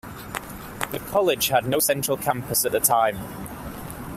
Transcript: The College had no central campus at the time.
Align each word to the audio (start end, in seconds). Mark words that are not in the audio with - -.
The 0.91 0.97
College 1.11 1.49
had 1.49 1.67
no 1.67 1.77
central 1.77 2.17
campus 2.17 2.65
at 2.65 2.71
the 2.71 2.79
time. 2.79 3.19